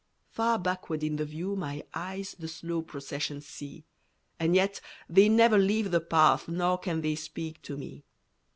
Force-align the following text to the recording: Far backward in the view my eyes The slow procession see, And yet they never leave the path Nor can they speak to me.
Far 0.31 0.57
backward 0.57 1.03
in 1.03 1.17
the 1.17 1.25
view 1.25 1.55
my 1.55 1.83
eyes 1.93 2.35
The 2.39 2.47
slow 2.47 2.81
procession 2.81 3.39
see, 3.39 3.85
And 4.39 4.55
yet 4.55 4.81
they 5.07 5.29
never 5.29 5.59
leave 5.59 5.91
the 5.91 6.01
path 6.01 6.47
Nor 6.47 6.79
can 6.79 7.01
they 7.01 7.13
speak 7.13 7.61
to 7.61 7.77
me. 7.77 8.03